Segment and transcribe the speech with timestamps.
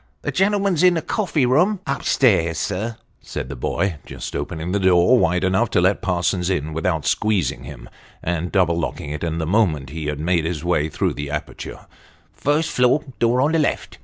[0.23, 4.79] "The gentleman's in the coffee room."" Up stairs, sir," said the boy, just opening the
[4.79, 7.87] door wide enough to let Parsons in without squeezing him,
[8.23, 11.85] and double locking it the moment he had made his way through the aperture"
[12.45, 13.99] First floor door on the left."